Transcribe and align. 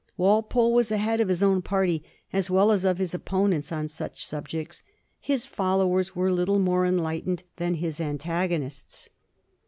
Walpole 0.17 0.73
was 0.73 0.91
ahead 0.91 1.19
of 1.19 1.27
his 1.27 1.43
own 1.43 1.61
party 1.61 2.03
as 2.33 2.49
well 2.49 2.71
as 2.71 2.83
of 2.83 2.97
his 2.97 3.13
opponents 3.13 3.71
on 3.71 3.87
such 3.87 4.25
subjects; 4.25 4.81
his 5.19 5.45
followers 5.45 6.15
were 6.15 6.31
little 6.31 6.57
more 6.57 6.87
enlightened 6.87 7.43
than 7.57 7.75
his 7.75 8.01
antagonists. 8.01 9.09